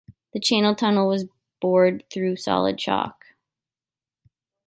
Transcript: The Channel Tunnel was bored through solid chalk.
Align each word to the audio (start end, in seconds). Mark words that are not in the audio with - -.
The 0.33 0.39
Channel 0.39 0.73
Tunnel 0.73 1.07
was 1.07 1.27
bored 1.59 2.05
through 2.11 2.37
solid 2.37 2.79
chalk. 2.79 3.23